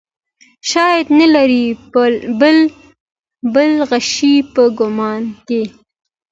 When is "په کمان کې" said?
4.53-5.61